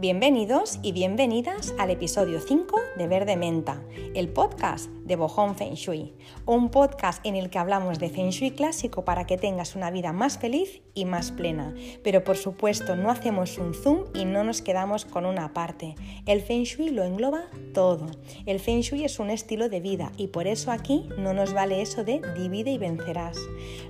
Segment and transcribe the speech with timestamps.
[0.00, 3.82] Bienvenidos y bienvenidas al episodio 5 de Verde Menta,
[4.14, 6.14] el podcast de Bohong Feng Shui,
[6.46, 10.12] un podcast en el que hablamos de Feng Shui clásico para que tengas una vida
[10.12, 11.74] más feliz y más plena.
[12.04, 15.96] Pero por supuesto no hacemos un zoom y no nos quedamos con una parte.
[16.26, 18.06] El Feng Shui lo engloba todo.
[18.46, 21.82] El Feng Shui es un estilo de vida y por eso aquí no nos vale
[21.82, 23.36] eso de divide y vencerás.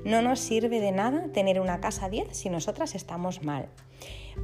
[0.07, 3.69] No nos sirve de nada tener una casa 10 si nosotras estamos mal.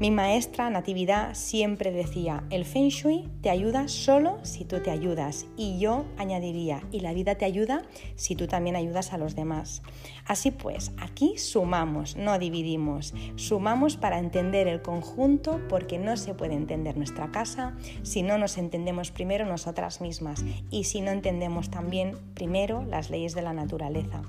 [0.00, 5.46] Mi maestra Natividad siempre decía, el feng shui te ayuda solo si tú te ayudas.
[5.56, 7.82] Y yo añadiría, y la vida te ayuda
[8.16, 9.82] si tú también ayudas a los demás.
[10.26, 13.14] Así pues, aquí sumamos, no dividimos.
[13.36, 18.58] Sumamos para entender el conjunto porque no se puede entender nuestra casa si no nos
[18.58, 24.22] entendemos primero nosotras mismas y si no entendemos también primero las leyes de la naturaleza.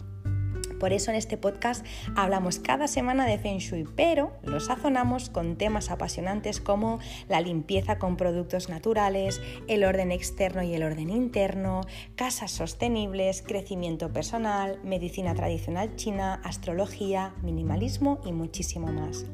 [0.79, 5.55] Por eso en este podcast hablamos cada semana de Feng Shui, pero lo sazonamos con
[5.55, 11.81] temas apasionantes como la limpieza con productos naturales, el orden externo y el orden interno,
[12.15, 19.25] casas sostenibles, crecimiento personal, medicina tradicional china, astrología, minimalismo y muchísimo más.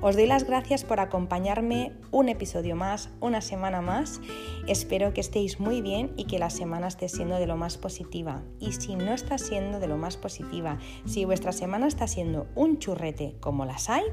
[0.00, 4.20] Os doy las gracias por acompañarme un episodio más, una semana más.
[4.66, 8.42] Espero que estéis muy bien y que la semana esté siendo de lo más positiva.
[8.60, 12.78] Y si no está siendo de lo más positiva, si vuestra semana está siendo un
[12.78, 14.04] churrete como las hay,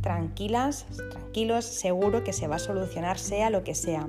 [0.00, 4.08] tranquilas, tranquilos, seguro que se va a solucionar sea lo que sea.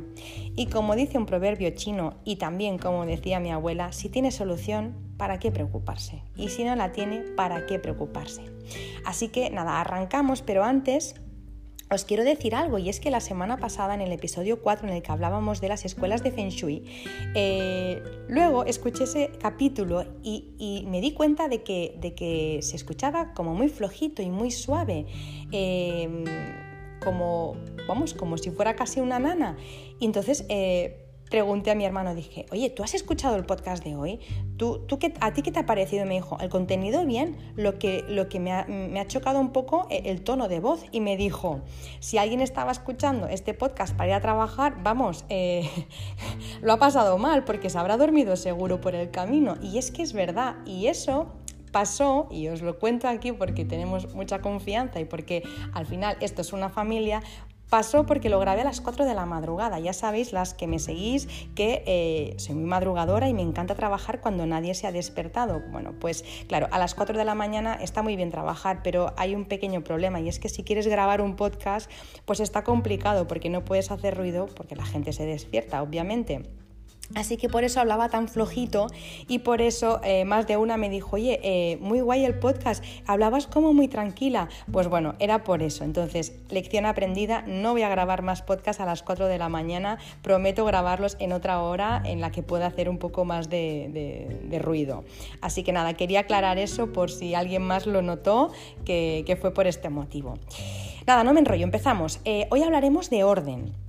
[0.56, 4.96] Y como dice un proverbio chino y también como decía mi abuela, si tiene solución,
[5.18, 6.22] ¿para qué preocuparse?
[6.36, 8.44] Y si no la tiene, ¿para qué preocuparse?
[9.06, 11.16] Así que nada, arrancamos, pero antes
[11.90, 14.96] os quiero decir algo y es que la semana pasada en el episodio 4 en
[14.96, 16.84] el que hablábamos de las escuelas de Feng Shui,
[17.34, 23.34] eh, luego escuché ese capítulo y, me di cuenta de que, de que, se escuchaba
[23.34, 25.06] como muy flojito y muy suave.
[25.52, 26.26] Em,
[27.04, 27.56] como,
[27.88, 29.56] vamos, como si fuera casi una nana.
[30.00, 33.96] Y entonces eh, pregunté a mi hermano, dije, oye, ¿tú has escuchado el podcast de
[33.96, 34.20] hoy?
[34.58, 36.06] ¿Tú, tú qué, ¿A ti qué te ha parecido?
[36.06, 40.04] Me dijo, el contenido bien, lo que, lo que me, ha, chocado un poco eh,
[40.06, 40.86] el tono de voz.
[40.92, 41.62] Y me dijo,
[42.00, 45.70] si alguien estaba escuchando este podcast para ir a trabajar, vamos, eh,
[46.62, 49.56] lo ha pasado mal porque se habrá dormido seguro por el camino.
[49.62, 51.28] Y es que es verdad, y eso
[51.72, 55.44] pasó, y os lo cuento aquí porque tenemos mucha confianza y porque
[55.74, 57.22] al final esto es una familia,
[57.70, 59.80] Pasó porque lo grabé a las 4 de la madrugada.
[59.80, 64.22] Ya sabéis, las que me seguís, que eh, soy muy madrugadora y me encanta trabajar
[64.22, 65.62] cuando nadie se ha despertado.
[65.72, 69.36] Bueno, pues claro, a las 4 de la mañana está muy bien trabajar, pero hay
[69.36, 71.92] un pequeño problema y es que si quieres grabar un podcast,
[72.26, 76.44] pues está complicado porque no puedes hacer ruido porque la gente se despierta, obviamente.
[77.16, 78.88] Así que por eso hablaba tan flojito
[79.28, 82.84] y por eso eh, más de una me dijo, oye, eh, muy guay el podcast,
[83.06, 84.50] hablabas como muy tranquila.
[84.72, 85.84] Pues bueno, era por eso.
[85.84, 89.98] Entonces, lección aprendida, no voy a grabar más podcast a las 4 de la mañana,
[90.22, 95.04] prometo grabarlos en otra hora en la que pueda hacer un poco más de, ruido.
[95.42, 98.52] Así que nada, quería aclarar eso por si alguien más lo notó,
[98.86, 100.38] que, fue por este motivo.
[101.06, 102.20] Nada, no me enrollo, empezamos.
[102.26, 103.87] Eh, hoy hablaremos de orden.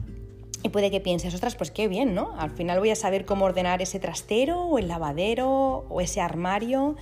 [0.63, 2.35] Y puede que pienses, ostras, pues qué bien, ¿no?
[2.37, 6.97] Al final voy a saber cómo ordenar ese trastero o el lavadero o ese armario.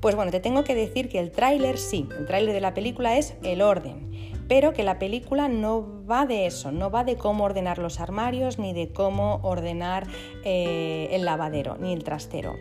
[0.00, 3.16] Pues bueno, te tengo que decir que el tráiler sí, el tráiler de la película
[3.16, 4.12] es el orden,
[4.48, 8.58] pero que la película no va de eso, no va de cómo ordenar los armarios
[8.58, 10.06] ni de cómo ordenar
[10.44, 12.54] eh, el lavadero ni el trastero.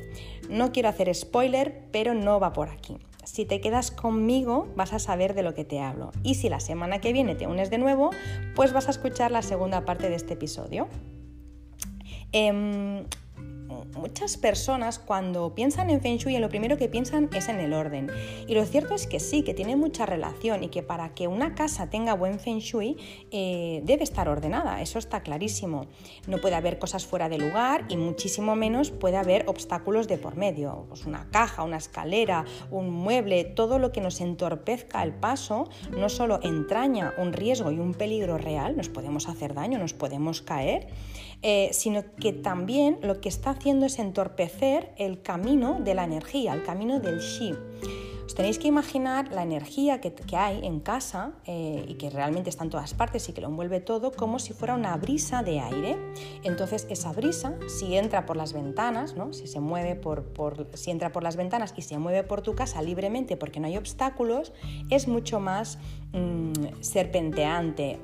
[0.49, 2.97] No quiero hacer spoiler, pero no va por aquí.
[3.25, 6.11] Si te quedas conmigo vas a saber de lo que te hablo.
[6.23, 8.11] Y si la semana que viene te unes de nuevo,
[8.55, 10.87] pues vas a escuchar la segunda parte de este episodio.
[12.31, 13.05] Em,
[13.95, 18.09] muchas personas cuando piensan en Feng Shui lo primero que piensan es en el orden.
[18.47, 21.55] Y lo cierto es que sí, que tiene mucha relación y que para que una
[21.55, 22.97] casa tenga buen Feng Shui
[23.31, 25.87] eh, debe estar ordenada, eso está clarísimo.
[26.27, 30.35] No puede haber cosas fuera de lugar y muchísimo menos puede haber obstáculos de por
[30.35, 30.85] medio.
[30.89, 36.09] Pues una caja, una escalera, un mueble, todo lo que nos entorpezca el paso no
[36.09, 40.87] solo entraña un riesgo y un peligro real, nos podemos hacer daño, nos podemos caer,
[41.41, 46.53] eh, sino que también lo que está haciendo es entorpecer el camino de la energía,
[46.53, 47.55] el camino del Shi.
[48.25, 52.63] Os tenéis que imaginar la energía que, hay en casa eh, y que realmente está
[52.63, 55.97] en todas partes y que lo envuelve todo como si fuera una brisa de aire.
[56.43, 59.33] Entonces esa brisa, si entra por las ventanas, ¿no?
[59.33, 60.25] si se mueve por,
[60.73, 63.77] si entra por las ventanas y se mueve por tu casa libremente porque no hay
[63.77, 64.53] obstáculos,
[64.89, 65.77] es mucho más
[66.13, 67.99] mm, serpenteante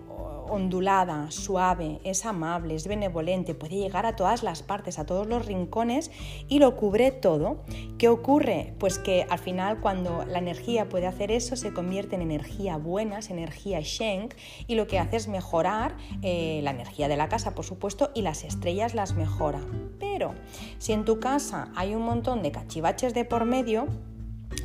[0.49, 5.45] ondulada, suave, es amable, es benevolente, puede llegar a todas las partes, a todos los
[5.45, 6.11] rincones
[6.47, 7.63] y lo cubre todo.
[7.97, 8.73] ¿Qué ocurre?
[8.79, 13.19] Pues que al final cuando la energía puede hacer eso se convierte en energía buena,
[13.19, 14.29] es energía Sheng,
[14.67, 18.21] y lo que hace es mejorar eh, la energía de la casa, por supuesto, y
[18.21, 19.61] las estrellas las mejora.
[19.99, 20.33] Pero
[20.77, 23.87] si en tu casa hay un montón de cachivaches de por medio,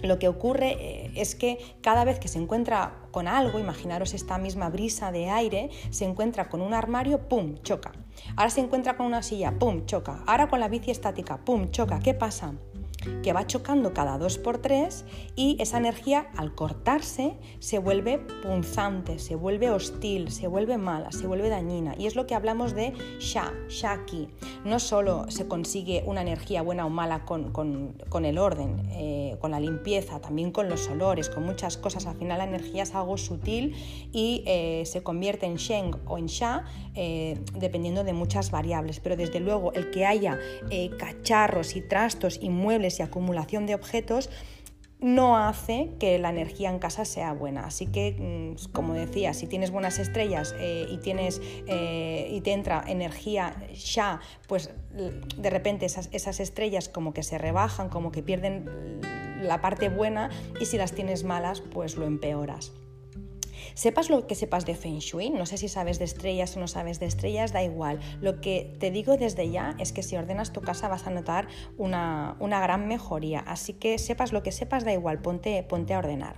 [0.02, 4.38] lo que ocurre eh, es que cada vez que se encuentra con algo, imaginaros esta
[4.38, 7.92] misma brisa de aire, se encuentra con un armario, ¡pum!, choca.
[8.36, 10.22] Ahora se encuentra con una silla, ¡pum!, choca.
[10.26, 12.00] Ahora con la bici estática, ¡pum!, choca.
[12.00, 12.54] ¿Qué pasa?
[13.22, 15.04] Que va chocando cada dos por tres
[15.36, 21.26] y esa energía al cortarse se vuelve punzante, se vuelve hostil, se vuelve mala, se
[21.26, 21.94] vuelve dañina.
[21.98, 24.28] Y es lo que hablamos de sha, shaki.
[24.64, 27.52] No solo se consigue una energía buena o mala con,
[28.24, 32.06] el orden, eh, con la limpieza, también con los olores, con muchas cosas.
[32.06, 33.74] Al final la energía es algo sutil
[34.12, 36.64] y eh, se convierte en sheng o en sha
[36.94, 39.00] eh, dependiendo de muchas variables.
[39.00, 40.38] Pero desde luego el que haya
[40.98, 44.30] cacharros y trastos y muebles y acumulación de objetos
[45.00, 47.66] no hace que la energía en casa sea buena.
[47.66, 52.52] Así que, mm, como decía, si tienes buenas estrellas eh, y, tienes, eh, y te
[52.52, 54.70] entra energía ya, pues
[55.36, 59.00] de repente esas, esas estrellas como que se rebajan, como que pierden
[59.42, 60.30] la parte buena
[60.60, 62.72] y si las tienes malas, pues lo empeoras.
[63.74, 66.68] Sepas lo que sepas de Feng Shui, no sé si sabes de estrellas o no
[66.68, 67.98] sabes de estrellas, da igual.
[68.20, 71.48] Lo que te digo desde ya es que si ordenas tu casa vas a notar
[71.76, 73.40] una, gran mejoría.
[73.40, 76.36] Así que sepas lo que sepas, da igual, ponte, ponte a ordenar.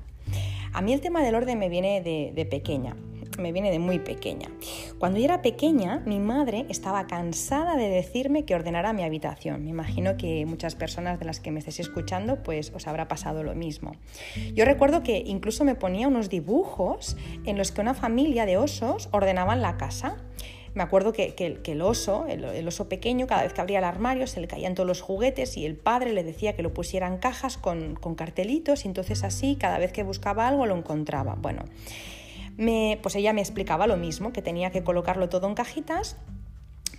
[0.73, 2.97] A mí el tema del orden me viene de pequeña
[3.39, 4.51] me viene de muy pequeña.
[4.99, 9.65] Cuando yo era pequeña, mi madre estaba cansada de decirme que ordenara mi habitación.
[9.65, 13.43] Me imagino que muchas personas de las que me estéis escuchando, pues os habrá pasado
[13.43, 13.93] lo mismo.
[14.55, 19.09] Yo recuerdo que incluso me ponía unos dibujos en los que una familia de osos
[19.13, 20.17] ordenaban la casa.
[20.75, 21.35] Me acuerdo que,
[21.65, 24.87] el oso, el, oso pequeño, cada vez que abría el armario se le caían todos
[24.87, 28.85] los juguetes y el padre le decía que lo pusiera en cajas con, con cartelitos
[28.85, 31.35] y entonces así cada vez que buscaba algo lo encontraba.
[31.35, 31.65] Bueno,
[32.57, 36.17] pues ella me explicaba lo mismo, que tenía que colocarlo todo en cajitas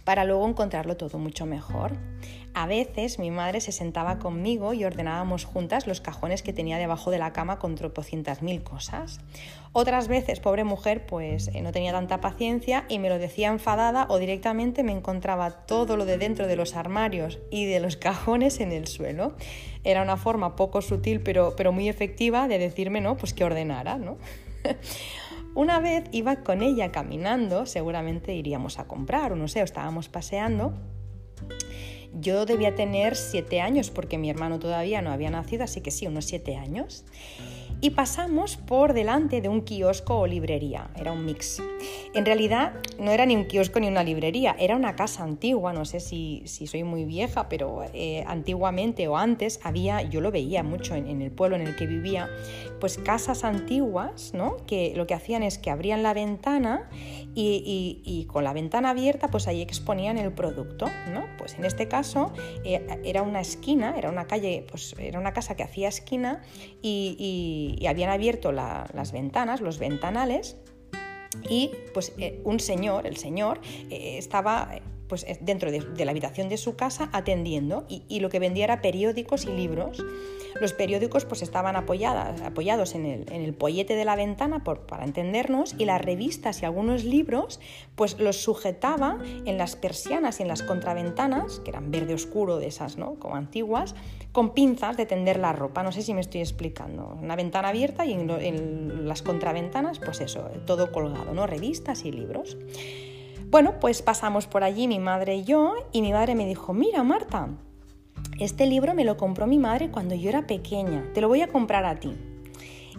[0.07, 1.97] para luego encontrarlo todo mucho mejor.
[2.53, 7.11] A veces mi madre se sentaba conmigo y ordenábamos juntas los cajones que tenía debajo
[7.11, 9.19] de la cama con tropocientas mil cosas.
[9.73, 14.07] Otras veces, pobre mujer, pues eh, no tenía tanta paciencia y me lo decía enfadada
[14.09, 18.61] o directamente me encontraba todo lo de dentro de los armarios y de los cajones
[18.61, 19.35] en el suelo.
[19.83, 23.97] Era una forma poco sutil pero, pero muy efectiva de decirme, no, pues que ordenara,
[23.97, 24.17] ¿no?
[25.57, 30.75] Una vez iba con ella caminando, seguramente iríamos a comprar o no sé, estábamos paseando.
[32.13, 36.05] Yo debía tener siete años porque mi hermano todavía no había nacido, así que sí,
[36.05, 37.05] unos siete años
[37.79, 41.61] y pasamos por delante de un kiosco o librería, era un mix.
[42.13, 45.85] En realidad no era ni un kiosco ni una librería, era una casa antigua, no
[45.85, 50.95] sé si, soy muy vieja, pero eh, antiguamente o antes había, yo lo veía mucho
[50.95, 52.29] en, el pueblo en el que vivía,
[52.79, 54.57] pues casas antiguas, ¿no?
[54.65, 56.89] Que lo que hacían es que abrían la ventana
[57.35, 61.25] y, con la ventana abierta pues ahí exponían el producto, ¿no?
[61.37, 62.33] Pues en este caso
[62.65, 66.41] eh, era una esquina, era una calle, pues era una casa que hacía esquina
[66.81, 70.57] y y, habían abierto las ventanas, los ventanales,
[71.49, 73.59] y pues eh, un señor, el señor,
[73.89, 78.65] eh, estaba pues, dentro de, la habitación de su casa atendiendo y, lo que vendía
[78.65, 80.03] era periódicos y libros.
[80.59, 84.81] Los periódicos pues, estaban apoyadas, apoyados en el, en el, pollete de la ventana por,
[84.87, 87.59] para entendernos y las revistas y algunos libros
[87.95, 92.67] pues, los sujetaba en las persianas y en las contraventanas, que eran verde oscuro de
[92.67, 93.15] esas, ¿no?
[93.15, 93.93] como antiguas,
[94.31, 95.83] con pinzas de tender la ropa.
[95.83, 97.17] No sé si me estoy explicando.
[97.21, 101.45] Una ventana abierta y en, en las contraventanas, pues eso, todo colgado, ¿no?
[101.45, 102.57] revistas y libros.
[103.49, 107.01] Bueno, pues pasamos por allí mi madre y yo y mi madre me dijo, mira
[107.03, 107.47] Marta,
[108.41, 111.47] este libro me lo compró mi madre cuando yo era pequeña, te lo voy a
[111.47, 112.13] comprar a ti.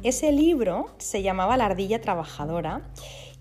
[0.02, 2.80] Ese libro se llamaba La ardilla trabajadora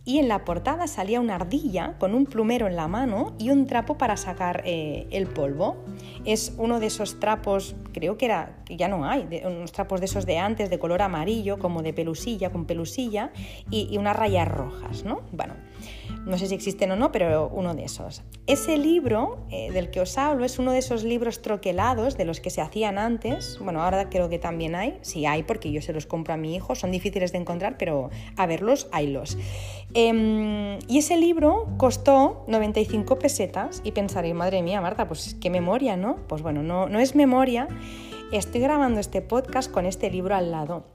[0.03, 3.67] y en la portada salía una ardilla con un plumero en la mano y un
[3.67, 5.77] trapo para sacar eh, el polvo.
[6.25, 10.25] Es uno de esos trapos, creo que era, ya no hay, unos trapos de esos
[10.25, 13.31] de antes, de color amarillo, como de pelusilla, con pelusilla
[13.71, 15.21] y, y unas rayas rojas, ¿no?
[15.31, 15.53] Bueno,
[16.27, 18.21] no sé si existen o no, pero uno de esos.
[18.47, 22.41] Ese libro eh, del que os hablo es uno de esos libros troquelados de los
[22.41, 23.57] que se hacían antes.
[23.61, 24.97] Bueno, ahora creo que también hay.
[25.01, 26.75] Sí hay, porque yo se los compro a mi hijo.
[26.75, 29.37] Son difíciles de encontrar, pero a verlos, haylos.
[29.93, 35.95] Em, y ese libro costó 95 pesetas y pensaréis, madre mía, Marta, pues qué memoria,
[35.95, 36.17] ¿no?
[36.27, 37.69] Pues bueno, no, no es memoria.
[38.33, 40.87] Estoy grabando este podcast con este libro al lado.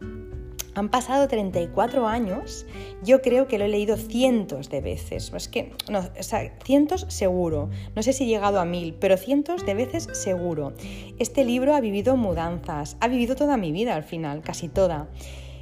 [0.75, 2.67] Han pasado 34 años,
[3.02, 5.33] yo creo que lo he leído cientos de veces.
[5.35, 7.69] Es que, no, o sea, cientos seguro.
[7.95, 10.73] No sé si he llegado a mil, pero cientos de veces seguro.
[11.19, 15.09] Este libro ha vivido mudanzas, ha vivido toda mi vida al final, casi toda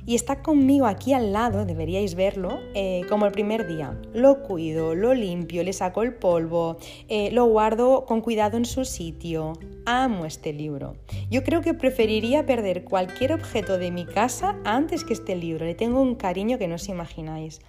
[0.07, 3.99] y está conmigo aquí al lado, deberíais verlo, eh, como el primer día.
[4.13, 6.79] Lo cuido, lo limpio, le saco el polvo,
[7.09, 9.53] eh, lo guardo con cuidado en su sitio.
[9.87, 10.97] Amo este libro.
[11.31, 15.65] Yo creo que preferiría perder cualquier objeto de mi casa antes que este libro.
[15.65, 17.61] Le tengo un cariño que no os imagináis.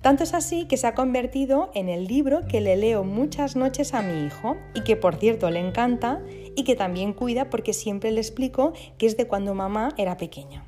[0.00, 3.92] Tanto es así que se ha convertido en el libro que le leo muchas noches
[3.92, 6.22] a mi hijo y que por cierto le encanta
[6.56, 10.64] y que también cuida porque siempre le explico que es de cuando mamá era pequeña.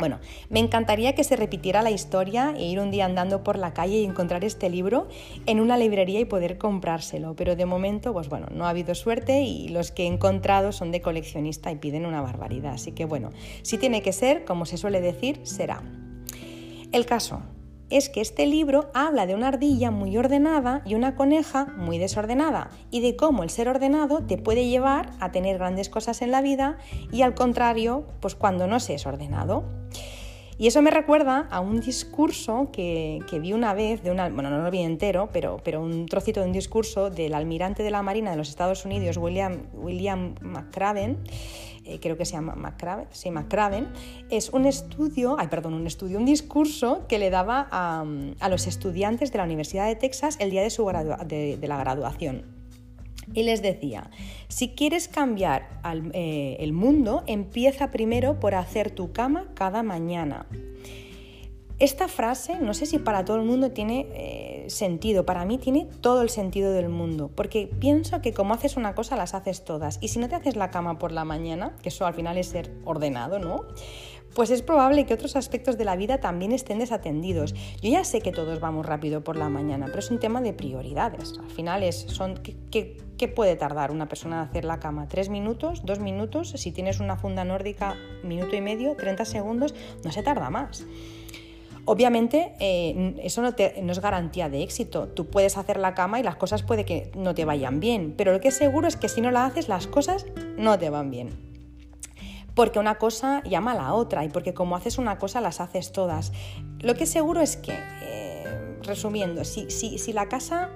[0.00, 3.74] Bueno, me encantaría que se repitiera la historia e ir un día andando por la
[3.74, 5.08] calle y encontrar este libro
[5.44, 9.42] en una librería y poder comprárselo, pero de momento, pues bueno, no ha habido suerte
[9.42, 12.72] y los que he encontrado son de coleccionista y piden una barbaridad.
[12.72, 13.30] Así que bueno,
[13.60, 15.82] si tiene que ser, como se suele decir, será.
[16.92, 17.42] El caso,
[17.90, 22.70] es que este libro habla de una ardilla muy ordenada y una coneja muy desordenada
[22.90, 26.40] y de cómo el ser ordenado te puede llevar a tener grandes cosas en la
[26.40, 26.78] vida
[27.12, 29.64] y al contrario, pues cuando no se es ordenado.
[30.60, 34.62] Y eso me recuerda a un discurso que, vi una vez, de una, bueno, no
[34.62, 38.30] lo vi entero, pero, pero un trocito de un discurso del almirante de la Marina
[38.30, 41.16] de los Estados Unidos, William, William McCraven,
[41.84, 43.88] eh, creo que se llama McCraven,
[44.30, 49.32] es un estudio, ay, perdón, un estudio, un discurso que le daba a, los estudiantes
[49.32, 52.44] de la Universidad de Texas el día de, su de, la graduación.
[53.32, 54.10] Y les decía,
[54.48, 55.80] si quieres cambiar
[56.12, 60.46] eh, el mundo, empieza primero por hacer tu cama cada mañana.
[61.80, 65.88] Esta frase, no sé si para todo el mundo tiene eh, sentido, para mí tiene
[66.02, 69.96] todo el sentido del mundo, porque pienso que como haces una cosa, las haces todas.
[70.02, 72.48] Y si no te haces la cama por la mañana, que eso al final es
[72.48, 73.64] ser ordenado, ¿no?
[74.34, 77.54] Pues es probable que otros aspectos de la vida también estén desatendidos.
[77.80, 80.52] Yo ya sé que todos vamos rápido por la mañana, pero es un tema de
[80.52, 81.32] prioridades.
[81.42, 85.08] Al final es, son, ¿qué, qué puede tardar una persona en hacer la cama?
[85.08, 85.80] ¿Tres minutos?
[85.86, 86.50] ¿Dos minutos?
[86.50, 90.84] Si tienes una funda nórdica, minuto y medio, 30 segundos, no se tarda más.
[91.90, 95.08] Obviamente eh, eso no, no, es garantía de éxito.
[95.08, 98.32] Tú puedes hacer la cama y las cosas puede que no te vayan bien, pero
[98.32, 100.24] lo que es seguro es que si no la haces las cosas
[100.56, 101.30] no te van bien.
[102.54, 105.90] Porque una cosa llama a la otra y porque como haces una cosa las haces
[105.90, 106.30] todas.
[106.78, 108.44] Lo que es seguro es que, eh,
[108.84, 110.68] resumiendo, si la casa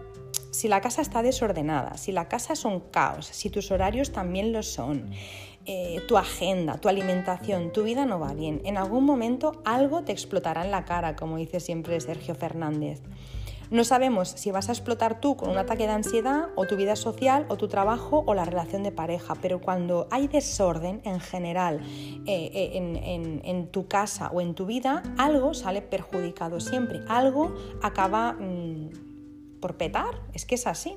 [1.00, 5.12] está desordenada, si la casa es un caos, si tus horarios también lo son,
[5.66, 8.60] eh, tu agenda, tu alimentación, tu vida no va bien.
[8.64, 13.02] En algún momento algo te explotará en la cara, como dice siempre Sergio Fernández.
[13.70, 16.96] No sabemos si vas a explotar tú con un ataque de ansiedad o tu vida
[16.96, 21.80] social o tu trabajo o la relación de pareja, pero cuando hay desorden en general
[22.26, 28.34] eh, eh, en, tu casa o en tu vida, algo sale perjudicado siempre, algo acaba
[28.34, 30.96] mm, por petar, es que es así.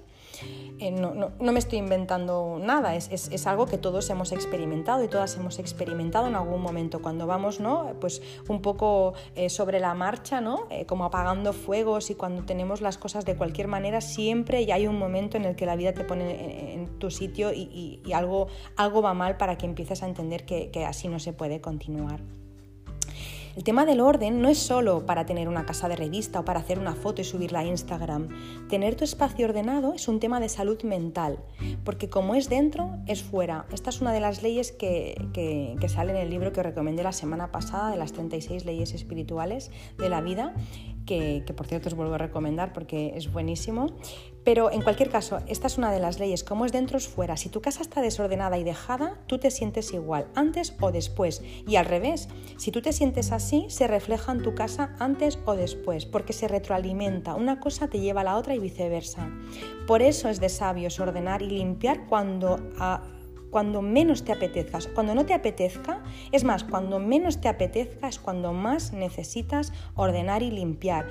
[0.79, 5.60] Eh, no, me estoy inventando nada, es, algo que todos hemos experimentado y todas hemos
[5.60, 7.94] experimentado en algún momento cuando vamos ¿no?
[8.00, 10.67] pues un poco eh, sobre la marcha, ¿no?
[10.70, 15.00] Eh, como apagando fuegos y cuando tenemos las cosas de cualquier manera, siempre hay un
[15.00, 19.13] momento en el que la vida te pone en, tu sitio y, algo, algo va
[19.13, 22.22] mal para que empieces a entender que así no se puede continuar.
[23.57, 26.59] El tema del orden no es solo para tener una casa de revista o para
[26.59, 28.27] hacer una foto y subirla a Instagram.
[28.69, 31.39] Tener tu espacio ordenado es un tema de salud mental,
[31.83, 33.65] porque como es dentro, es fuera.
[33.73, 37.01] Esta es una de las leyes que, que, sale en el libro que os recomendé
[37.01, 40.53] la semana pasada de las 36 leyes espirituales de la vida,
[41.07, 43.87] que, que por cierto os vuelvo a recomendar porque es buenísimo.
[44.47, 47.35] Pero en cualquier caso, esta es una de las leyes, como es dentro es fuera.
[47.35, 51.43] Si tu casa está desordenada y dejada, tú te sientes igual, antes o después.
[51.67, 55.53] Y al revés, si tú te sientes así, se refleja en tu casa antes o
[55.57, 57.35] después, porque se retroalimenta.
[57.35, 59.29] Una cosa te lleva a la otra y viceversa.
[59.85, 62.57] Por eso es de sabios ordenar y limpiar cuando...
[63.49, 64.79] cuando menos te apetezca.
[64.93, 70.43] Cuando no te apetezca, es más, cuando menos te apetezca es cuando más necesitas ordenar
[70.43, 71.07] y limpiar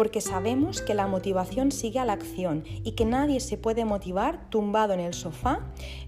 [0.00, 4.48] porque sabemos que la motivación sigue a la acción y que nadie se puede motivar
[4.48, 5.60] tumbado en el sofá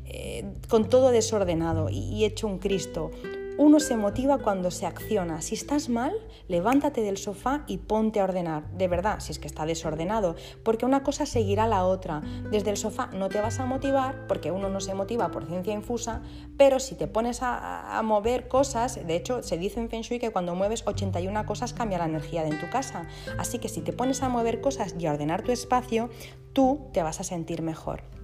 [0.06, 3.10] eh, con todo desordenado y hecho un Cristo.
[3.58, 5.42] Uno se motiva cuando se acciona.
[5.42, 6.12] Si estás mal,
[6.48, 8.70] levántate del sofá y ponte a ordenar.
[8.72, 12.22] De verdad, si es que está desordenado, porque una cosa seguirá la otra.
[12.50, 15.74] Desde el sofá no te vas a motivar, porque uno no se motiva por ciencia
[15.74, 16.22] infusa,
[16.56, 20.30] pero si te pones a, mover cosas, de hecho se dice en Feng Shui que
[20.30, 23.06] cuando mueves 81 cosas cambia la energía de tu casa.
[23.38, 26.08] Así que si te pones a mover cosas y a ordenar tu espacio,
[26.54, 28.21] tú te vas a sentir mejor.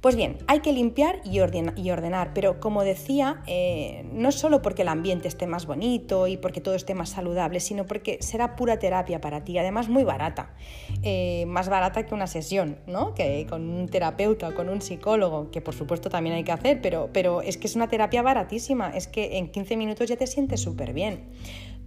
[0.00, 4.88] Pues bien, hay que limpiar y ordenar, pero como decía, eh, no solo porque el
[4.88, 9.20] ambiente esté más bonito y porque todo esté más saludable, sino porque será pura terapia
[9.20, 10.54] para ti, además muy barata,
[11.02, 13.12] eh, más barata que una sesión, ¿no?
[13.14, 17.10] Que con un terapeuta con un psicólogo, que por supuesto también hay que hacer, pero,
[17.12, 20.60] pero es que es una terapia baratísima, es que en 15 minutos ya te sientes
[20.60, 21.24] súper bien.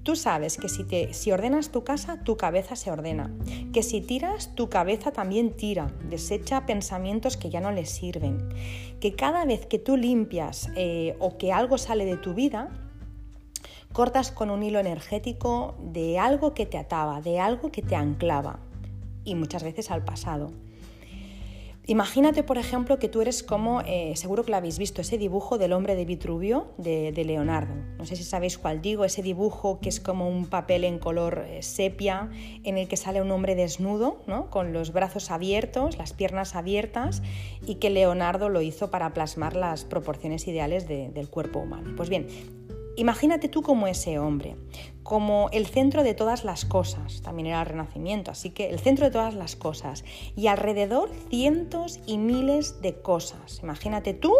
[0.03, 3.31] Tú sabes que si, te, ordenas tu casa, tu cabeza se ordena,
[3.71, 8.49] que si tiras, tu cabeza también tira, desecha pensamientos que ya no le sirven,
[8.99, 12.69] que cada vez que tú limpias eh, o que algo sale de tu vida,
[13.93, 18.59] cortas con un hilo energético de algo que te ataba, de algo que te anclaba,
[19.23, 20.51] y muchas veces al pasado.
[21.87, 25.57] Imagínate, por ejemplo, que tú eres como, eh, seguro que lo habéis visto, ese dibujo
[25.57, 27.73] del hombre de Vitruvio de, Leonardo.
[27.97, 31.43] No sé si sabéis cuál digo, ese dibujo que es como un papel en color
[31.47, 32.29] eh, sepia
[32.63, 34.49] en el que sale un hombre desnudo, ¿no?
[34.51, 37.23] con los brazos abiertos, las piernas abiertas,
[37.65, 41.93] y que Leonardo lo hizo para plasmar las proporciones ideales del cuerpo humano.
[41.97, 42.27] Pues bien,
[43.01, 44.57] Imagínate tú como ese hombre,
[45.01, 49.05] como el centro de todas las cosas, también era el Renacimiento, así que el centro
[49.05, 50.05] de todas las cosas,
[50.35, 53.61] y alrededor cientos y miles de cosas.
[53.63, 54.35] Imagínate tú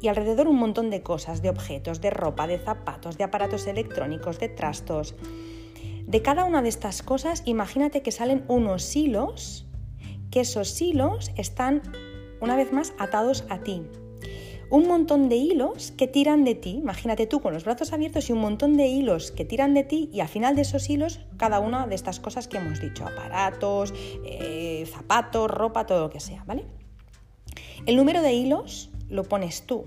[0.00, 4.38] y alrededor un montón de cosas, de objetos, de ropa, de zapatos, de aparatos electrónicos,
[4.38, 5.16] de trastos.
[6.06, 9.66] De cada una de estas cosas, imagínate que salen unos hilos,
[10.30, 11.82] que esos hilos están
[12.40, 13.82] una vez más atados a ti,
[14.70, 16.78] un montón de hilos que tiran de ti.
[16.82, 20.10] Imagínate tú con los brazos abiertos y un montón de hilos que tiran de ti
[20.12, 23.92] y al final de esos hilos cada una de estas cosas que hemos dicho, aparatos,
[24.24, 26.64] eh, zapatos, ropa, todo lo que sea, ¿vale?
[27.86, 29.84] El número de hilos lo pones tú,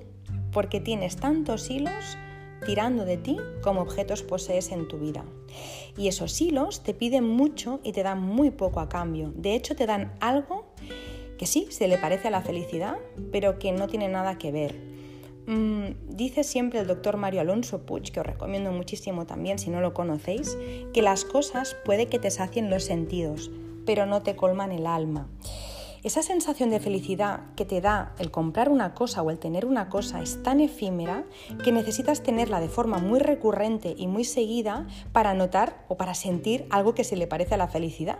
[0.51, 2.17] porque tienes tantos hilos
[2.65, 5.25] tirando de ti como objetos posees en tu vida.
[5.97, 9.31] Y esos hilos te piden mucho y te dan muy poco a cambio.
[9.35, 10.66] De hecho, te dan algo
[11.37, 12.97] que sí, se le parece a la felicidad,
[13.31, 14.97] pero que no tiene nada que ver.
[15.47, 19.79] Mm, dice siempre el doctor Mario Alonso Puig, que os recomiendo muchísimo también si no
[19.79, 20.57] lo conocéis,
[20.93, 23.49] que las cosas puede que te sacien los sentidos,
[23.85, 25.29] pero no te colman el alma.
[26.03, 29.89] Esa sensación de felicidad que te da el comprar una cosa o el tener una
[29.89, 31.23] cosa es tan efímera
[31.63, 36.65] que necesitas tenerla de forma muy recurrente y muy seguida para notar o para sentir
[36.69, 38.19] algo que se le parece a la felicidad.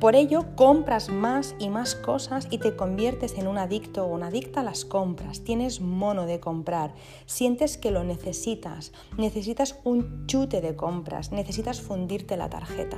[0.00, 4.28] Por ello, compras más y más cosas y te conviertes en un adicto o una
[4.28, 5.44] adicta a las compras.
[5.44, 6.94] Tienes mono de comprar,
[7.26, 12.96] sientes que lo necesitas, necesitas un chute de compras, necesitas fundirte la tarjeta.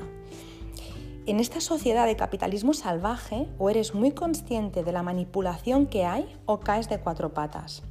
[1.27, 6.33] En esta sociedad de capitalismo salvaje, o eres muy consciente de la manipulación que hay
[6.47, 7.83] o caes de cuatro patas.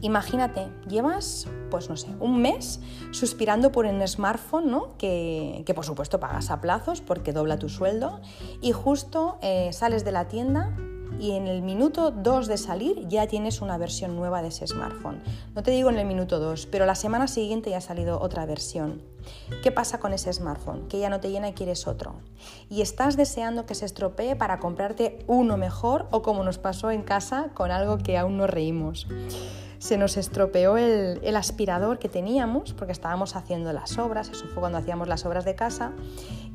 [0.00, 2.80] Imagínate, llevas, pues no sé, un mes
[3.10, 4.96] suspirando por un smartphone, ¿no?
[4.96, 8.20] Que, por supuesto pagas a plazos porque dobla tu sueldo
[8.60, 10.76] y justo eh, sales de la tienda
[11.18, 15.20] y en el minuto 2 de salir ya tienes una versión nueva de ese smartphone.
[15.54, 18.46] No te digo en el minuto 2, pero la semana siguiente ya ha salido otra
[18.46, 19.02] versión.
[19.62, 20.88] ¿Qué pasa con ese smartphone?
[20.88, 22.16] Que ya no te llena y quieres otro.
[22.68, 27.02] Y estás deseando que se estropee para comprarte uno mejor o como nos pasó en
[27.02, 29.06] casa con algo que aún no reímos
[29.78, 34.78] se nos estropeó el, aspirador que teníamos porque estábamos haciendo las obras, eso fue cuando
[34.78, 35.92] hacíamos las obras de casa,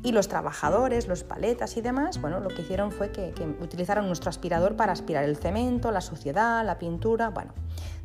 [0.02, 4.28] y los trabajadores, los paletas y demás, bueno, lo que hicieron fue que, utilizaron nuestro
[4.28, 7.52] aspirador para aspirar el cemento, la suciedad, la pintura, bueno,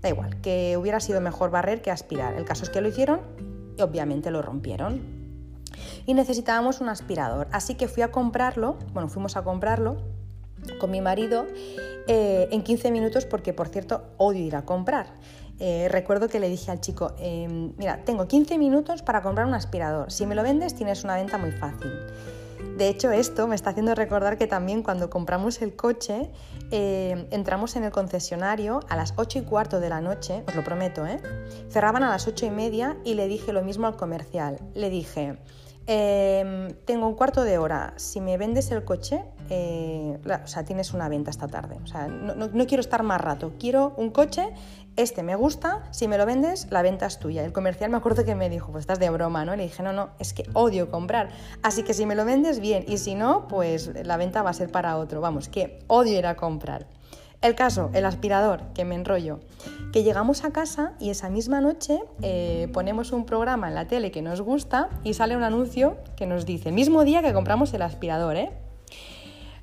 [0.01, 2.35] da igual, que hubiera sido mejor barrer que aspirar.
[2.35, 3.19] El caso es que lo hicieron
[3.83, 5.01] obviamente lo rompieron.
[6.05, 9.97] Y necesitábamos un aspirador, así que fui a comprarlo, bueno, fuimos a comprarlo
[10.79, 11.45] con mi marido
[12.07, 15.07] eh, en 15 minutos porque, por cierto, odio ir a comprar.
[15.59, 19.53] Eh, recuerdo que le dije al chico, em, mira, tengo 15 minutos para comprar un
[19.53, 20.11] aspirador.
[20.11, 21.91] Si me lo vendes tienes una venta muy fácil.
[22.77, 26.31] De hecho, esto me está haciendo recordar que también cuando compramos el coche,
[26.71, 30.63] eh, entramos en el concesionario a las 8 y cuarto de la noche, os lo
[30.63, 31.19] prometo, ¿eh?
[31.69, 34.59] Cerraban a las 8 y media y le dije lo mismo al comercial.
[34.75, 35.37] Le dije,
[35.91, 37.93] Em, tengo un cuarto de hora.
[37.95, 41.79] Si me vendes el coche, eh, o sea, tienes una venta esta tarde.
[41.83, 43.53] O sea, no, quiero estar más rato.
[43.59, 44.53] Quiero un coche,
[45.01, 47.45] este me gusta, si me lo vendes, la venta es tuya.
[47.45, 49.55] El comercial me acuerdo que me dijo, pues estás de broma, ¿no?
[49.55, 51.29] Le dije, no, no, es que odio comprar.
[51.63, 52.83] Así que si me lo vendes, bien.
[52.87, 55.21] Y si no, pues la venta va a ser para otro.
[55.21, 56.85] Vamos, que odio ir a comprar.
[57.41, 59.39] El caso, el aspirador, que me enrollo.
[59.93, 64.11] Que llegamos a casa y esa misma noche eh, ponemos un programa en la tele
[64.11, 67.81] que nos gusta y sale un anuncio que nos dice, mismo día que compramos el
[67.81, 68.51] aspirador, ¿eh?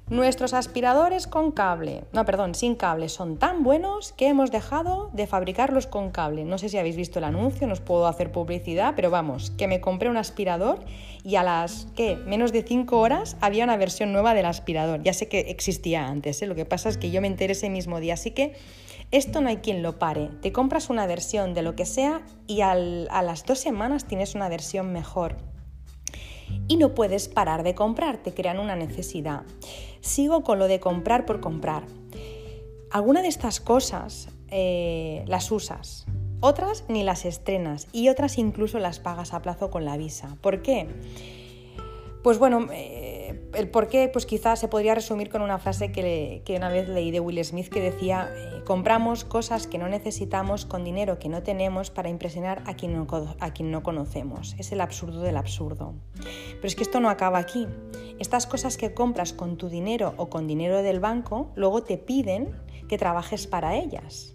[0.09, 5.27] Nuestros aspiradores con cable, no, perdón, sin cable, son tan buenos que hemos dejado de
[5.27, 6.45] fabricarlos con cable.
[6.45, 9.67] No sé si habéis visto el anuncio, no os puedo hacer publicidad, pero vamos, que
[9.67, 10.79] me compré un aspirador
[11.25, 12.15] y a las, ¿qué?
[12.25, 15.03] Menos de 5 horas había una versión nueva del aspirador.
[15.03, 16.47] Ya sé que existía antes, ¿eh?
[16.47, 18.55] lo que pasa es que yo me enteré ese mismo día, así que
[19.11, 20.31] esto no hay quien lo pare.
[20.41, 24.49] Te compras una versión de lo que sea y a las dos semanas tienes una
[24.49, 25.56] versión mejor
[26.69, 29.43] y no puedes parar de comprar, te crean una necesidad.
[30.01, 31.85] Sigo con lo de comprar por comprar.
[32.91, 36.07] Alguna de estas cosas eh, las usas,
[36.41, 40.37] otras ni las estrenas y otras incluso las pagas a plazo con la visa.
[40.41, 40.87] ¿Por qué?
[42.27, 46.43] Pues bueno, eh, el por qué pues quizás se podría resumir con una frase que,
[46.57, 50.83] una vez leí de Will Smith que decía, eh, compramos cosas que no necesitamos con
[50.83, 53.07] dinero que no tenemos para impresionar a quien, no,
[53.39, 54.57] a quien no conocemos.
[54.59, 55.95] Es el absurdo del absurdo.
[56.17, 57.69] Pero es que esto no acaba aquí.
[58.19, 62.61] Estas cosas que compras con tu dinero o con dinero del banco, luego te piden
[62.89, 64.35] que trabajes para ellas.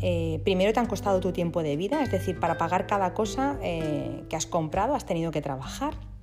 [0.00, 3.58] Eh, primero te han costado tu tiempo de vida, es decir, para pagar cada cosa
[3.60, 6.13] que has comprado has tenido que trabajar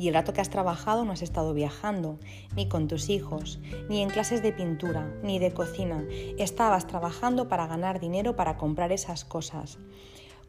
[0.00, 2.18] y el rato que has trabajado no has estado viajando,
[2.56, 3.60] ni con tus hijos,
[3.90, 6.06] ni en clases de pintura, ni de cocina.
[6.38, 9.78] Estabas trabajando para ganar dinero para comprar esas cosas.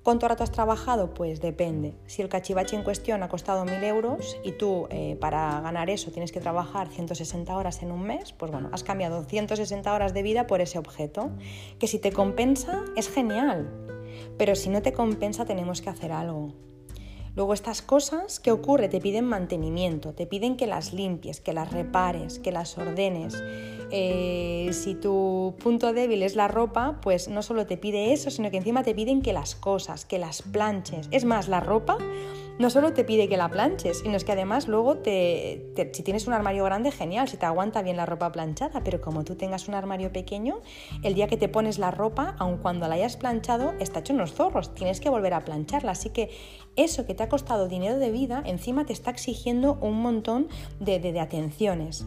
[0.04, 1.14] ¿Cuánto rato has trabajado?
[1.14, 1.94] Pues depende.
[2.08, 6.12] Si el cachivache en cuestión ha costado 1.000 euros y tú eh, para ganar eso
[6.12, 10.24] tienes que trabajar 160 horas en un mes, pues bueno, has cambiado 160 horas de
[10.24, 11.30] vida por ese objeto.
[11.78, 13.70] Que si te compensa es genial,
[14.38, 16.71] pero si no te compensa tenemos que hacer algo.
[17.34, 18.90] Luego estas cosas, ¿qué ocurre?
[18.90, 23.42] Te piden mantenimiento, te piden que las limpies, que las repares, que las ordenes.
[23.92, 28.50] Eh, si tu punto débil es la ropa, pues no solo te pide eso, sino
[28.50, 31.08] que encima te piden que las cosas, que las planches.
[31.12, 31.98] Es más, la ropa
[32.62, 36.34] no solo te pide que la planches, sino que además luego te, si tienes un
[36.34, 39.74] armario grande, genial, si te aguanta bien la ropa planchada, pero como tú tengas un
[39.74, 40.60] armario pequeño,
[41.02, 44.34] el día que te pones la ropa, aun cuando la hayas planchado, está hecho unos
[44.34, 45.94] zorros, tienes que volver a plancharla.
[45.94, 46.30] Así que
[46.76, 50.48] eso que te ha costado dinero de vida, encima te está exigiendo un montón
[50.80, 52.06] de, de atenciones.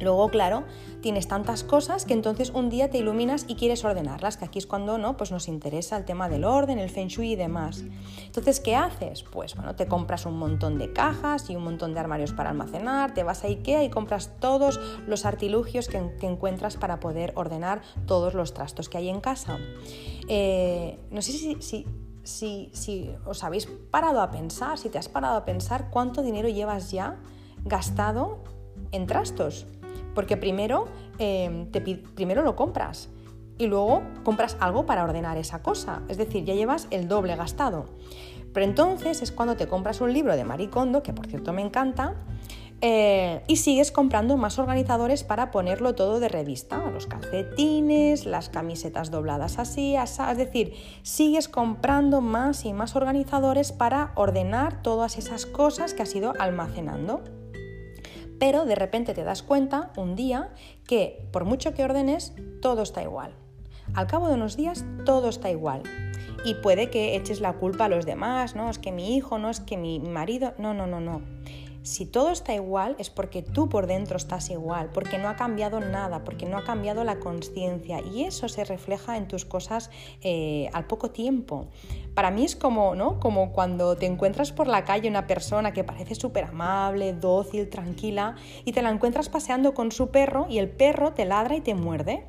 [0.00, 0.64] Luego, claro,
[1.00, 4.66] tienes tantas cosas que entonces un día te iluminas y quieres ordenarlas, que aquí es
[4.66, 7.84] cuando no, pues nos interesa el tema del orden, el feng shui y demás.
[8.24, 9.22] Entonces, ¿qué haces?
[9.22, 13.14] Pues bueno, te compras un montón de cajas y un montón de armarios para almacenar,
[13.14, 18.34] te vas a Ikea y compras todos los artilugios que, encuentras para poder ordenar todos
[18.34, 19.58] los trastos que hay en casa.
[20.28, 21.86] Eh, no sé si, si
[22.26, 26.48] si, si, os habéis parado a pensar, si te has parado a pensar cuánto dinero
[26.48, 27.20] llevas ya
[27.64, 28.42] gastado
[28.92, 29.66] en trastos.
[30.16, 33.10] Porque primero, em, te, primero lo compras
[33.58, 36.02] y luego compras algo para ordenar esa cosa.
[36.08, 37.84] Es decir, ya llevas el doble gastado.
[38.52, 42.14] Pero entonces es cuando te compras un libro de Maricondo, que por cierto me encanta,
[42.80, 49.10] eh, y sigues comprando más organizadores para ponerlo todo de revista, los calcetines, las camisetas
[49.10, 55.46] dobladas así, así, es decir, sigues comprando más y más organizadores para ordenar todas esas
[55.46, 57.22] cosas que has ido almacenando
[58.38, 60.50] pero de repente te das cuenta un día
[60.86, 63.32] que por mucho que ordenes, todo está igual.
[63.94, 65.82] Al cabo de unos días, todo está igual.
[66.44, 69.50] Y puede que eches la culpa a los demás, no, es que mi hijo, no,
[69.50, 71.22] es que mi marido, no, no, no, no.
[71.86, 75.78] Si todo está igual es porque tú por dentro estás igual, porque no ha cambiado
[75.78, 80.68] nada, porque no ha cambiado la conciencia y eso se refleja en tus cosas eh,
[80.72, 81.68] al poco tiempo.
[82.12, 83.20] Para mí es como, ¿no?
[83.20, 88.34] como cuando te encuentras por la calle una persona que parece súper amable, dócil, tranquila
[88.64, 91.76] y te la encuentras paseando con su perro y el perro te ladra y te
[91.76, 92.26] muerde.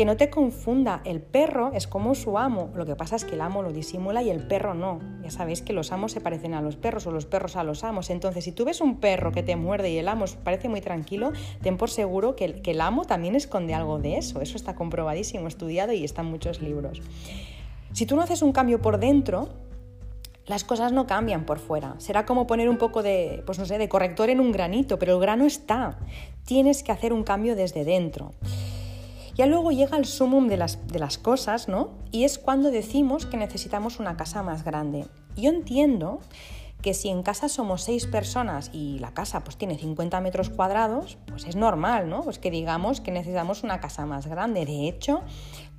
[0.00, 3.34] Que no te confunda, el perro es como su amo, lo que pasa es que
[3.34, 4.98] el amo lo disimula y el perro no.
[5.22, 7.84] Ya sabéis que los amos se parecen a los perros o los perros a los
[7.84, 8.08] amos.
[8.08, 11.32] Entonces, si tú ves un perro que te muerde y el amo parece muy tranquilo,
[11.60, 14.40] ten por seguro que el, amo también esconde algo de eso.
[14.40, 17.02] Eso está comprobadísimo, estudiado y está en muchos libros.
[17.92, 19.50] Si tú no haces un cambio por dentro,
[20.46, 21.96] las cosas no cambian por fuera.
[21.98, 25.16] Será como poner un poco de, pues no sé, de corrector en un granito, pero
[25.16, 25.98] el grano está.
[26.46, 28.32] Tienes que hacer un cambio desde dentro.
[29.40, 31.92] Ya luego llega el sumum de las, de las cosas, ¿no?
[32.12, 35.06] Y es cuando decimos que necesitamos una casa más grande.
[35.34, 36.20] Yo entiendo
[36.82, 41.16] que si en casa somos seis personas y la casa pues tiene 50 metros cuadrados,
[41.24, 42.20] pues es normal, ¿no?
[42.20, 44.66] Pues que digamos que necesitamos una casa más grande.
[44.66, 45.22] De hecho,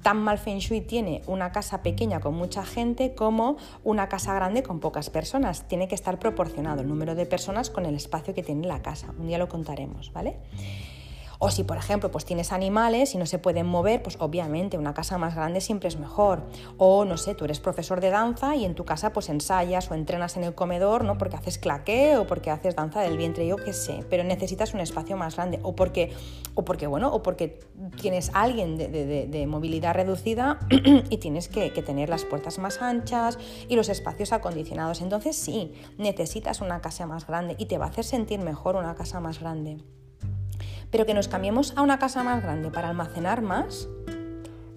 [0.02, 4.64] tan mal feng shui tiene una casa pequeña con mucha gente como una casa grande
[4.64, 5.68] con pocas personas.
[5.68, 9.14] Tiene que estar proporcionado el número de personas con el espacio que tiene la casa.
[9.20, 10.40] Un día lo contaremos, ¿vale?
[11.44, 14.94] O si, por ejemplo, pues tienes animales y no se pueden mover, pues obviamente una
[14.94, 16.44] casa más grande siempre es mejor.
[16.78, 19.96] O no sé, tú eres profesor de danza y en tu casa pues ensayas o
[19.96, 21.18] entrenas en el comedor, ¿no?
[21.18, 24.82] Porque haces claqué o porque haces danza del vientre, yo qué sé, pero necesitas un
[24.82, 26.14] espacio más grande o porque,
[26.54, 27.60] o porque bueno, o porque
[28.00, 30.60] tienes alguien de, movilidad reducida
[31.10, 35.02] y tienes que, que tener las puertas más anchas y los espacios acondicionados.
[35.02, 38.94] Entonces sí, necesitas una casa más grande y te va a hacer sentir mejor una
[38.94, 39.80] casa más grande
[40.92, 43.88] pero que nos cambiemos a una casa más grande para almacenar más,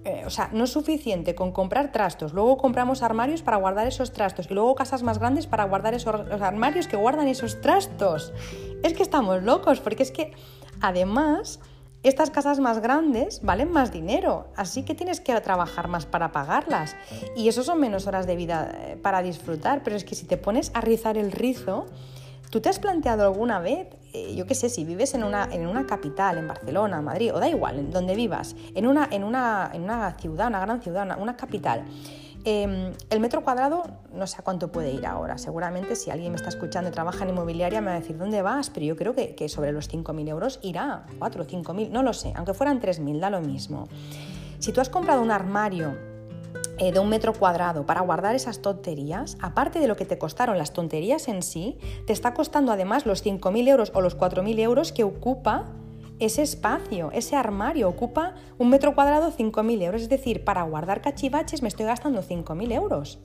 [0.04, 4.12] eh, o sea, no es suficiente con comprar trastos, luego compramos armarios para guardar esos
[4.12, 8.32] trastos y luego casas más grandes para guardar esos armarios que guardan esos trastos.
[8.82, 10.32] Es que estamos locos, porque es que
[10.80, 11.58] además
[12.02, 16.96] estas casas más grandes valen más dinero, así que tienes que trabajar más para pagarlas.
[17.34, 20.36] Y eso son menos horas de vida eh, para disfrutar, pero es que si te
[20.36, 21.86] pones a rizar el rizo,
[22.54, 25.66] ¿Tú te has planteado alguna vez, eh, yo qué sé, si vives en una, en
[25.66, 29.72] una capital, en Barcelona, Madrid, o da igual, en donde vivas, en una, en una,
[29.74, 31.84] en una ciudad, una gran ciudad, una, capital,
[32.44, 35.36] em, el metro cuadrado no sé a cuánto puede ir ahora.
[35.36, 38.40] Seguramente si alguien me está escuchando y trabaja en inmobiliaria me va a decir dónde
[38.40, 42.04] vas, pero yo creo que, que sobre los 5.000 euros irá, 4 o 5.000, no
[42.04, 43.88] lo sé, aunque fueran 3.000, da lo mismo.
[44.60, 46.13] Si tú has comprado un armario
[46.78, 50.72] de un metro cuadrado para guardar esas tonterías, aparte de lo que te costaron las
[50.72, 55.04] tonterías en sí, te está costando además los 5.000 euros o los 4.000 euros que
[55.04, 55.66] ocupa
[56.18, 60.02] ese espacio, ese armario, ocupa un metro cuadrado 5.000 euros.
[60.02, 63.18] Es decir, para guardar cachivaches me estoy gastando 5.000 euros.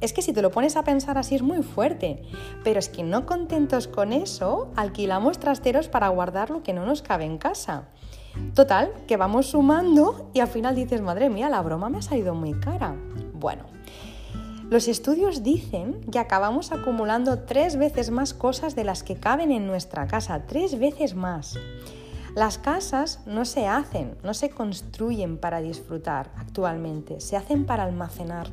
[0.00, 2.22] Es que si te lo pones a pensar así es muy fuerte,
[2.64, 7.02] pero es que no contentos con eso, alquilamos trasteros para guardar lo que no nos
[7.02, 7.88] cabe en casa.
[8.54, 12.34] Total, que vamos sumando y al final dices, madre mía, la broma me ha salido
[12.34, 12.94] muy cara.
[13.34, 13.64] Bueno,
[14.70, 19.66] los estudios dicen que acabamos acumulando tres veces más cosas de las que caben en
[19.66, 21.58] nuestra casa, tres veces más.
[22.34, 28.48] Las casas no se hacen, no se construyen para disfrutar actualmente, se hacen para almacenar.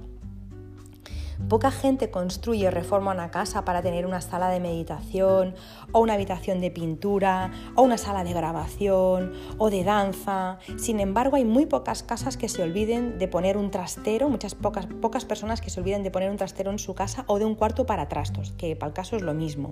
[1.48, 5.56] Poca gente construye o reforma una casa para tener una sala de meditación
[5.94, 10.60] o una habitación de pintura o una sala de grabación o de danza.
[10.78, 14.86] Sin embargo, hay muy pocas casas que se olviden de poner un trastero, muchas pocas,
[14.86, 17.56] pocas personas que se olviden de poner un trastero en su casa o de un
[17.56, 19.72] cuarto para trastos, que para el caso es lo mismo.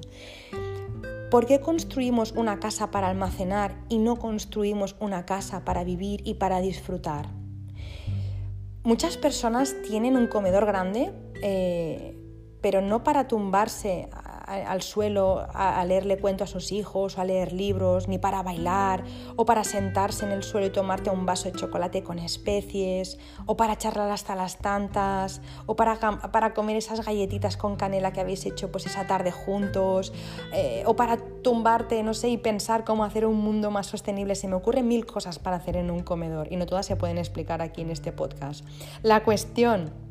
[1.30, 6.36] ¿Por qué construimos una casa para almacenar y no construimos una casa para vivir y
[6.36, 7.28] para disfrutar?
[8.84, 12.16] Muchas personas tienen un comedor grande, eh,
[12.62, 14.10] pero no para tumbarse
[14.48, 19.04] al suelo a, leerle cuento a sus hijos a leer libros, ni para bailar,
[19.36, 23.58] o para sentarse en el suelo y tomarte un vaso de chocolate con especies, o
[23.58, 25.98] para charlar hasta las tantas, o para,
[26.32, 30.14] para comer esas galletitas con canela que habéis hecho pues esa tarde juntos,
[30.54, 34.36] eh, o para tumbarte, no sé, y pensar cómo hacer un mundo más sostenible.
[34.36, 37.18] Se me ocurren mil cosas para hacer en un comedor y no todas se pueden
[37.18, 38.66] explicar aquí en este podcast.
[39.04, 40.07] La cuestión,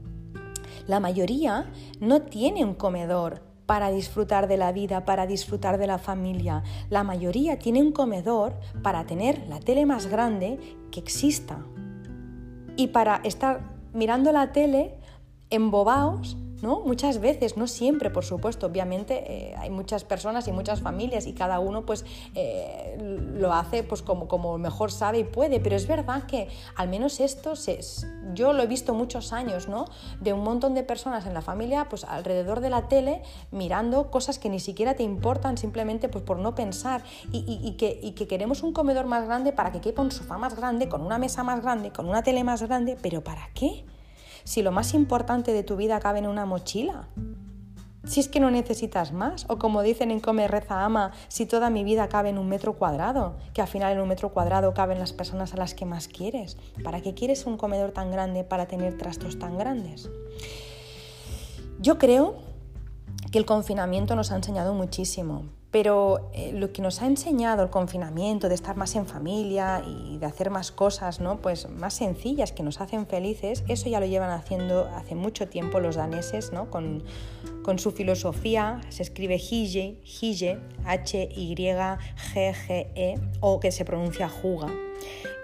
[0.86, 1.70] la mayoría
[2.00, 6.62] no tiene un comedor para disfrutar de la vida, para disfrutar de la familia.
[6.88, 10.58] La mayoría tiene un comedor para tener la tele más grande
[10.90, 11.58] que exista
[12.76, 13.60] y para estar
[13.92, 14.94] mirando la tele
[15.50, 16.80] embobados ¿no?
[16.80, 21.32] Muchas veces, no siempre, por supuesto, obviamente eh, hay muchas personas y muchas familias y
[21.32, 25.86] cada uno pues eh, lo hace pues como, como mejor sabe y puede, pero es
[25.86, 27.80] verdad que al menos esto se,
[28.34, 29.86] yo lo he visto muchos años, ¿no?
[30.20, 34.38] De un montón de personas en la familia pues alrededor de la tele mirando cosas
[34.38, 39.06] que ni siquiera te importan simplemente pues por no pensar y, que, queremos un comedor
[39.06, 42.08] más grande para que quepa un sofá más grande, con una mesa más grande, con
[42.08, 43.84] una tele más grande, pero ¿para qué?
[44.46, 47.08] Si lo más importante de tu vida cabe en una mochila?
[48.04, 51.68] Si es que no necesitas más, o como dicen en Come Reza Ama, si toda
[51.68, 55.00] mi vida cabe en un metro cuadrado, que al final en un metro cuadrado caben
[55.00, 56.56] las personas a las que más quieres.
[56.84, 60.08] ¿Para qué quieres un comedor tan grande para tener trastos tan grandes?
[61.80, 62.36] Yo creo
[63.32, 67.68] que el confinamiento nos ha enseñado muchísimo, pero eh, lo que nos ha enseñado el
[67.68, 71.36] confinamiento, de estar más en familia y de hacer más cosas, ¿no?
[71.42, 75.78] Pues más sencillas que nos hacen felices, eso ya lo llevan haciendo hace mucho tiempo
[75.78, 76.70] los daneses, ¿no?
[76.70, 77.04] Con,
[77.62, 81.20] con su filosofía, se escribe Hige, Hige, H-Y-G-G-E,
[83.40, 84.72] o que se pronuncia Juga.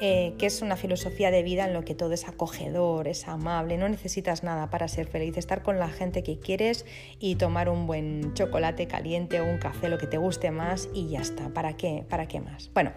[0.04, 3.78] Eh, que es una filosofía de vida en lo que todo es acogedor, es amable,
[3.78, 6.84] no necesitas nada para ser feliz, estar con la gente que quieres
[7.20, 11.08] y tomar un buen chocolate caliente o un café, lo que te guste más y
[11.10, 11.50] ya está.
[11.50, 12.04] ¿Para qué?
[12.08, 12.68] ¿Para qué más?
[12.74, 12.90] Bueno,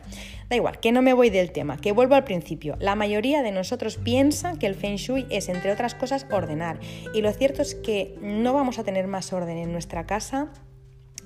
[0.49, 2.75] da igual, que no me voy del tema, que vuelvo al principio.
[2.79, 6.79] La mayoría de nosotros piensa que el feng shui es, entre otras cosas, ordenar.
[7.13, 10.51] Y lo cierto es que no vamos a tener más orden en nuestra casa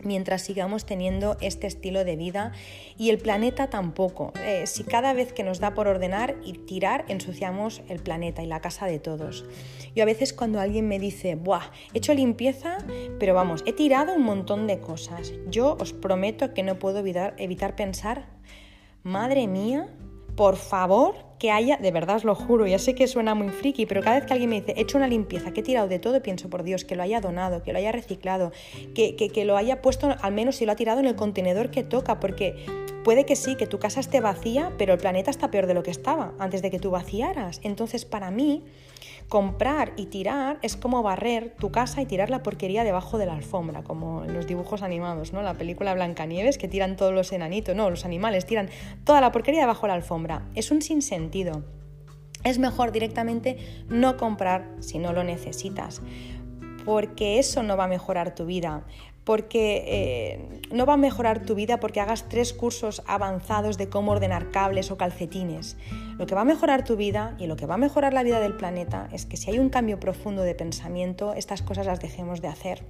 [0.03, 2.51] mientras sigamos teniendo este estilo de vida
[2.97, 4.33] y el planeta tampoco.
[4.43, 8.47] Eh, si cada vez que nos da por ordenar y tirar ensuciamos el planeta y
[8.47, 9.45] la casa de todos.
[9.95, 11.71] Yo a veces cuando alguien me dice, ¡buah!
[11.93, 12.77] He hecho limpieza,
[13.19, 15.33] pero vamos, he tirado un montón de cosas.
[15.49, 18.27] Yo os prometo que no puedo evitar, evitar pensar,
[19.03, 19.87] madre mía,
[20.35, 23.85] por favor, que haya, de verdad os lo juro, ya sé que suena muy friki,
[23.85, 25.97] pero cada vez que alguien me dice, he hecho una limpieza, que he tirado de
[25.97, 28.51] todo, pienso, por Dios, que lo haya donado, que lo haya reciclado,
[28.93, 31.71] que, que, que lo haya puesto, al menos si lo ha tirado en el contenedor
[31.71, 32.65] que toca, porque
[33.03, 35.81] puede que sí, que tu casa esté vacía, pero el planeta está peor de lo
[35.81, 37.61] que estaba antes de que tú vaciaras.
[37.63, 38.63] Entonces, para mí,
[39.29, 43.33] Comprar y tirar es como barrer tu casa y tirar la porquería debajo de la
[43.33, 45.43] alfombra, como en los dibujos animados, ¿no?
[45.43, 48.69] La película Blancanieves que tiran todos los enanitos, no, los animales tiran
[49.03, 50.49] toda la porquería debajo de la alfombra.
[50.55, 51.63] Es un sinsentido.
[52.43, 56.01] Es mejor directamente no comprar si no lo necesitas,
[56.83, 58.83] porque eso no va a mejorar tu vida
[59.29, 64.13] porque eh, no va a mejorar tu vida porque hagas tres cursos avanzados de cómo
[64.13, 65.77] ordenar cables o calcetines.
[66.17, 68.39] Lo que va a mejorar tu vida y lo que va a mejorar la vida
[68.39, 72.41] del planeta es que si hay un cambio profundo de pensamiento, estas cosas las dejemos
[72.41, 72.83] de hacer.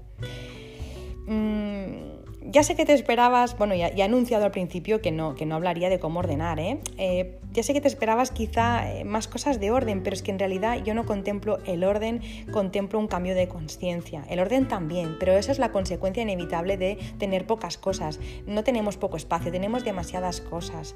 [1.28, 5.46] Mm, ya sé que te esperabas, bueno, ya, he anunciado al principio que no, que
[5.46, 6.80] no hablaría de cómo ordenar, ¿eh?
[6.98, 7.40] ¿eh?
[7.52, 10.40] ya sé que te esperabas quizá eh, más cosas de orden, pero es que en
[10.40, 12.22] realidad yo no contemplo el orden,
[12.52, 14.24] contemplo un cambio de conciencia.
[14.30, 18.20] El orden también, pero eso es la consecuencia inevitable de tener pocas cosas.
[18.46, 20.96] No tenemos poco espacio, tenemos demasiadas cosas.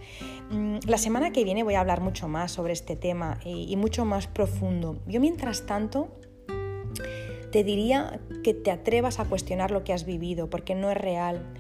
[0.50, 4.06] Mm, la semana que viene voy a hablar mucho más sobre este tema y mucho
[4.06, 4.98] más profundo.
[5.08, 6.20] Yo mientras tanto
[7.54, 11.54] te diría que te atrevas a cuestionar lo que has vivido, porque no es real.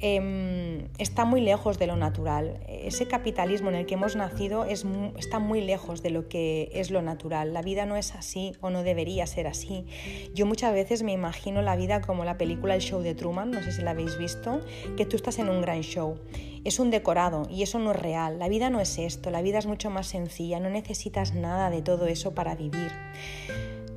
[0.00, 2.60] Em, está muy lejos de lo natural.
[2.66, 4.86] Ese capitalismo en el que hemos nacido es,
[5.18, 7.52] está muy lejos de lo que es lo natural.
[7.52, 9.84] La vida no es así o no debería ser así.
[10.34, 13.62] Yo muchas veces me imagino la vida como la película El Show de Truman, no
[13.62, 14.62] sé si la habéis visto,
[14.96, 16.18] que tú estás en un gran show.
[16.64, 18.38] Es un decorado y eso no es real.
[18.38, 21.82] La vida no es esto, la vida es mucho más sencilla, no necesitas nada de
[21.82, 22.90] todo eso para vivir.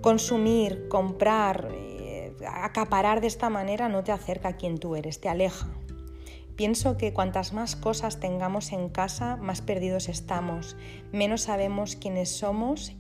[0.02, 5.30] Consumir, comprar, eh, acaparar de esta manera no te acerca a quien tú eres, te
[5.30, 5.68] aleja.
[6.56, 10.76] Pienso que cuantas más cosas tengamos en casa, más perdidos estamos,
[11.12, 12.96] menos sabemos quiénes somos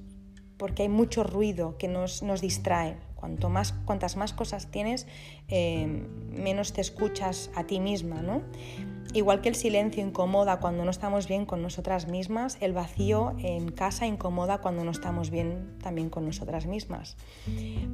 [0.57, 2.97] porque hay mucho ruido que nos, nos distrae.
[3.17, 5.07] Cuanto más, cuantas más cosas tienes,
[5.49, 8.43] eh, menos te escuchas a ti misma, ¿no?
[9.13, 13.71] Igual que el silencio incomoda cuando no estamos bien con nosotras mismas, el vacío en
[13.71, 17.17] casa incomoda cuando no estamos bien también con nosotras mismas,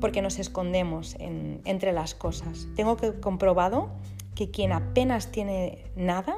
[0.02, 2.68] porque nos escondemos entre las cosas.
[2.76, 3.92] Tengo que comprobado
[4.36, 6.36] que quien apenas tiene nada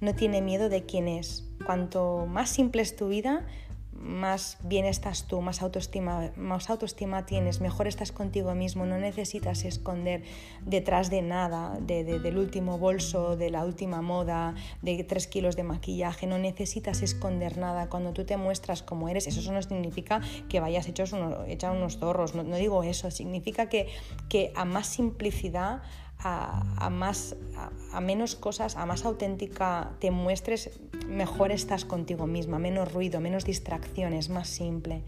[0.00, 1.46] no tiene miedo de quién es.
[1.64, 3.46] Cuanto más simple es tu vida,
[4.00, 9.64] más bien estás tú, más autoestima, más autoestima tienes, mejor estás contigo mismo, no necesitas
[9.64, 10.22] esconder
[10.64, 16.26] detrás de nada, del último bolso, de la última moda, de tres kilos de maquillaje,
[16.26, 17.88] no necesitas esconder nada.
[17.88, 22.56] Cuando tú te muestras como eres, eso no significa que vayas hechos unos zorros, no,
[22.56, 23.88] digo eso, significa que,
[24.28, 25.82] que a más simplicidad,
[26.22, 27.36] a, más,
[27.92, 30.70] a, menos cosas, a más auténtica te muestres,
[31.06, 35.02] mejor estás contigo misma, menos ruido, menos distracciones, más simple.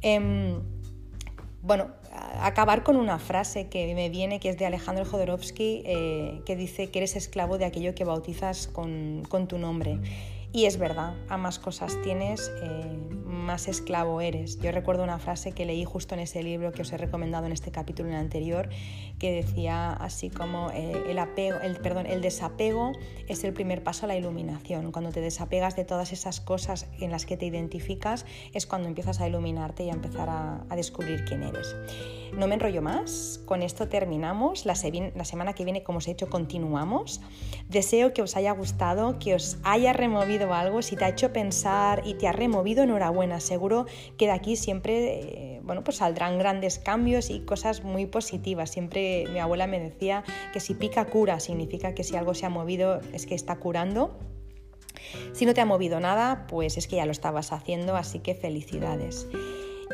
[0.00, 0.60] Em,
[1.62, 1.88] bueno,
[2.40, 6.90] acabar con una frase que me viene, que es de Alejandro Jodorowsky, eh, que dice
[6.90, 9.98] que eres esclavo de aquello que bautizas con, con tu nombre.
[10.52, 12.98] Y es verdad, a más cosas tienes, eh,
[13.42, 14.58] más esclavo eres.
[14.60, 17.52] Yo recuerdo una frase que leí justo en ese libro que os he recomendado en
[17.52, 18.68] este capítulo en el anterior,
[19.18, 22.92] que decía así como eh, el, apego, el, perdón, el desapego
[23.28, 24.92] es el primer paso a la iluminación.
[24.92, 29.20] Cuando te desapegas de todas esas cosas en las que te identificas, es cuando empiezas
[29.20, 31.76] a iluminarte y a empezar a, a descubrir quién eres.
[32.32, 34.64] No me enrollo más, con esto terminamos.
[34.64, 34.74] La,
[35.14, 37.20] la semana que viene, como os he dicho, continuamos.
[37.68, 40.80] Deseo que os haya gustado, que os haya removido algo.
[40.80, 43.31] Si te ha hecho pensar y te ha removido, enhorabuena.
[43.40, 48.70] Seguro que de aquí siempre eh, bueno, pues saldrán grandes cambios y cosas muy positivas.
[48.70, 52.50] Siempre mi abuela me decía que si pica cura, significa que si algo se ha
[52.50, 54.18] movido es que está curando.
[55.32, 58.34] Si no te ha movido nada, pues es que ya lo estabas haciendo, así que
[58.34, 59.26] felicidades.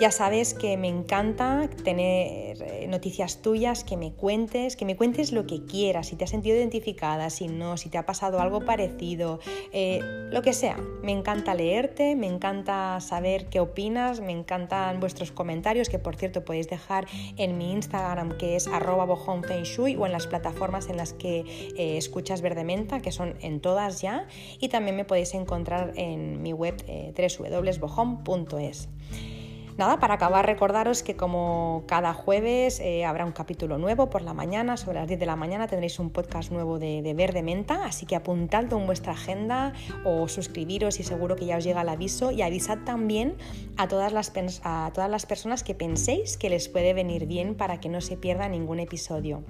[0.00, 5.32] Ya sabes que me encanta tener eh, noticias tuyas, que me cuentes, que me cuentes
[5.32, 8.64] lo que quieras, si te has sentido identificada, si no, si te ha pasado algo
[8.64, 9.40] parecido,
[9.72, 9.98] eh,
[10.30, 10.76] lo que sea.
[11.02, 16.44] Me encanta leerte, me encanta saber qué opinas, me encantan vuestros comentarios, que por cierto
[16.44, 21.40] podéis dejar en mi Instagram, que es arroba o en las plataformas en las que
[21.76, 24.28] eh, escuchas Verdementa, que son en todas ya,
[24.60, 28.88] y también me podéis encontrar en mi web www.bojon.es.
[29.78, 34.34] Nada, para acabar recordaros que como cada jueves eh, habrá un capítulo nuevo por la
[34.34, 37.84] mañana, sobre las 10 de la mañana tendréis un podcast nuevo de, de Verde Menta,
[37.84, 39.74] así que apuntadlo en vuestra agenda
[40.04, 43.36] o suscribiros y seguro que ya os llega el aviso y avisad también
[43.76, 44.32] a todas las,
[44.64, 48.16] a todas las personas que penséis que les puede venir bien para que no se
[48.16, 49.44] pierda ningún episodio.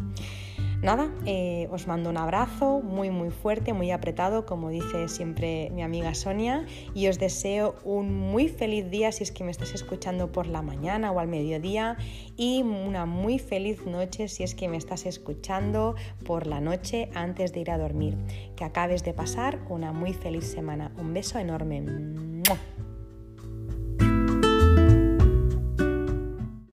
[0.81, 5.83] Nada, eh, os mando un abrazo muy muy fuerte, muy apretado, como dice siempre mi
[5.83, 10.31] amiga Sonia, y os deseo un muy feliz día si es que me estás escuchando
[10.31, 11.97] por la mañana o al mediodía,
[12.37, 17.53] y una muy feliz noche si es que me estás escuchando por la noche antes
[17.53, 18.17] de ir a dormir.
[18.55, 20.93] Que acabes de pasar una muy feliz semana.
[20.97, 21.83] Un beso enorme.